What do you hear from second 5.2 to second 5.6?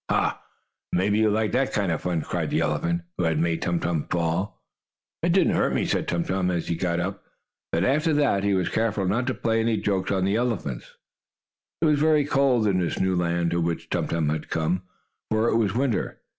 "It didn't